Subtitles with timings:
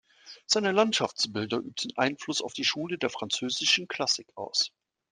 [0.47, 4.71] Seine Landschaftsbilder übten Einfluss auf die Schule der Französischen Klassik aus.